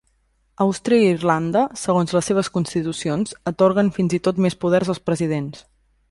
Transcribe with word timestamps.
Àustria 0.63 1.01
i 1.01 1.09
Irlanda, 1.15 1.61
segons 1.81 2.15
les 2.17 2.29
seves 2.31 2.49
constitucions, 2.55 3.35
atorguen 3.51 3.95
fins 3.99 4.17
i 4.19 4.21
tot 4.29 4.41
més 4.47 4.57
poders 4.65 4.91
als 4.95 5.03
presidents. 5.11 5.63